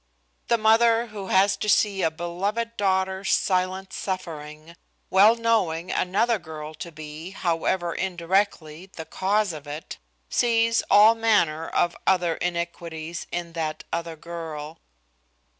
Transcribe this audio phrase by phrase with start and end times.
[0.47, 4.75] The mother who has to see a beloved daughter's silent suffering,
[5.11, 11.69] well knowing another girl to be, however indirectly, the cause of it, sees all manner
[11.69, 14.79] of other iniquities in that other girl.